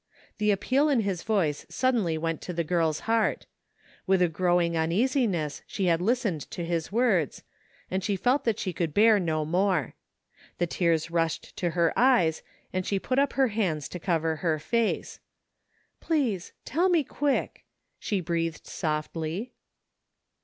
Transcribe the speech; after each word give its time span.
The 0.39 0.49
appeal 0.49 0.89
in 0.89 1.01
his 1.01 1.21
voice 1.21 1.63
suddenly 1.69 2.17
went 2.17 2.41
to 2.41 2.53
the 2.53 2.63
girl's 2.63 3.01
heart. 3.01 3.45
With 4.07 4.19
a 4.23 4.27
grow 4.29 4.59
ing 4.59 4.75
uneasiness 4.75 5.61
she 5.67 5.85
had 5.85 6.01
listened 6.01 6.49
to 6.49 6.65
his 6.65 6.91
words, 6.91 7.43
and 7.91 8.03
she 8.03 8.15
felt 8.15 8.43
that 8.43 8.57
she 8.57 8.73
could 8.73 8.95
'bear 8.95 9.19
no 9.19 9.45
more. 9.45 9.93
The 10.57 10.65
tears 10.65 11.11
rushed 11.11 11.55
to 11.57 11.69
her 11.77 11.93
eyes 11.95 12.41
and 12.73 12.83
she 12.83 12.97
put 12.97 13.19
up 13.19 13.33
her 13.33 13.49
hands 13.49 13.87
to 13.89 13.99
cover 13.99 14.37
her 14.37 14.57
face." 14.57 15.19
Please. 16.01 16.53
Tell 16.65 16.89
me 16.89 17.03
quick!" 17.03 17.63
she 17.99 18.21
breathed 18.21 18.65
softly. 18.65 19.53